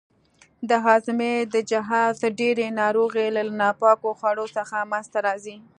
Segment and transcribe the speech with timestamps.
[0.69, 5.57] د هاضمې د جهاز ډېرې ناروغۍ له ناپاکو خوړو څخه منځته راځي.